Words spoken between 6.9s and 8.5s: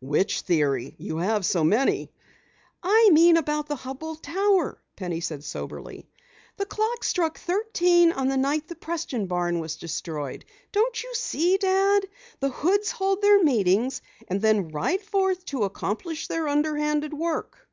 struck thirteen on the